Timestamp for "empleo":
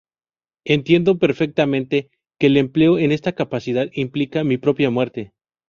2.57-2.97